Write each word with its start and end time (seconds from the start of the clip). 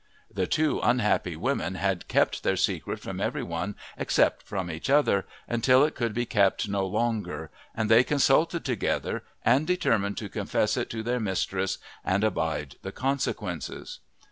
The 0.33 0.47
two 0.47 0.79
unhappy 0.81 1.35
women 1.35 1.75
had 1.75 2.07
kept 2.07 2.41
their 2.41 2.57
secret 2.57 2.99
from 2.99 3.21
every 3.21 3.43
one 3.43 3.75
except 3.95 4.41
from 4.41 4.71
each 4.71 4.89
other 4.89 5.27
until 5.47 5.83
it 5.83 5.93
could 5.93 6.11
be 6.15 6.25
kept 6.25 6.67
no 6.67 6.87
longer, 6.87 7.51
and 7.75 7.87
they 7.87 8.03
consulted 8.03 8.65
together 8.65 9.23
and 9.45 9.67
determined 9.67 10.17
to 10.17 10.27
confess 10.27 10.75
it 10.75 10.89
to 10.89 11.03
their 11.03 11.19
mistress 11.19 11.77
and 12.03 12.23
abide 12.23 12.77
the 12.81 12.91
consequences. 12.91 13.99